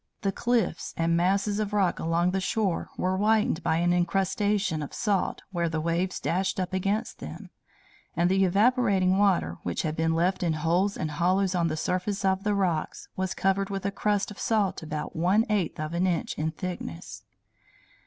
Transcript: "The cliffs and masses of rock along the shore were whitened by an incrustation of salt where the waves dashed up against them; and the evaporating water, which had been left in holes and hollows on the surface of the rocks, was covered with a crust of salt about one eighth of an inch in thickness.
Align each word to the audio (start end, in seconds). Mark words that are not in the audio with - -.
"The 0.23 0.31
cliffs 0.31 0.95
and 0.97 1.15
masses 1.15 1.59
of 1.59 1.73
rock 1.73 1.99
along 1.99 2.31
the 2.31 2.41
shore 2.41 2.89
were 2.97 3.15
whitened 3.17 3.61
by 3.61 3.75
an 3.77 3.93
incrustation 3.93 4.81
of 4.81 4.95
salt 4.95 5.43
where 5.51 5.69
the 5.69 5.79
waves 5.79 6.19
dashed 6.19 6.59
up 6.59 6.73
against 6.73 7.19
them; 7.19 7.51
and 8.15 8.27
the 8.27 8.43
evaporating 8.43 9.19
water, 9.19 9.59
which 9.61 9.83
had 9.83 9.95
been 9.95 10.15
left 10.15 10.41
in 10.41 10.53
holes 10.53 10.97
and 10.97 11.11
hollows 11.11 11.53
on 11.53 11.67
the 11.67 11.77
surface 11.77 12.25
of 12.25 12.43
the 12.43 12.55
rocks, 12.55 13.09
was 13.15 13.35
covered 13.35 13.69
with 13.69 13.85
a 13.85 13.91
crust 13.91 14.31
of 14.31 14.39
salt 14.39 14.81
about 14.81 15.15
one 15.15 15.45
eighth 15.51 15.79
of 15.79 15.93
an 15.93 16.07
inch 16.07 16.33
in 16.33 16.49
thickness. 16.49 17.23